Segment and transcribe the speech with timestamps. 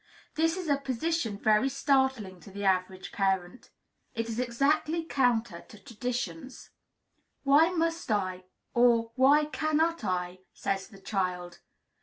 [0.33, 3.69] This is a position very startling to the average parent.
[4.15, 6.71] It is exactly counter to traditions.
[7.43, 11.59] "Why must I?" or "Why cannot I?" says the child.